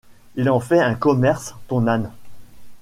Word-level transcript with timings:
Il 0.33 0.49
en 0.49 0.59
fait 0.59 0.79
un 0.79 0.95
commerce, 0.95 1.53
ton 1.67 1.85
âne! 1.85 2.09